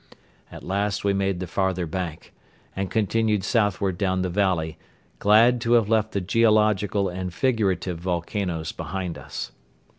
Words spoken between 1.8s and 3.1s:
bank and